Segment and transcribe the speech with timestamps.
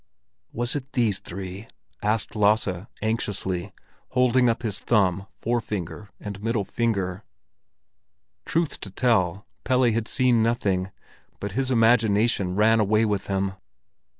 [0.51, 1.67] "Was it these three?"
[2.01, 3.71] asked Lasse, anxiously,
[4.13, 7.23] holding up his thumb, forefinger, and middle finger.
[8.43, 10.89] Truth to tell, Pelle had seen nothing,
[11.39, 13.51] but his imagination ran away with him.